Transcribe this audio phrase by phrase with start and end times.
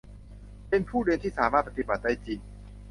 [0.69, 2.39] เป็นผู้เรียนที่สามารถปฏิบัติได้จริง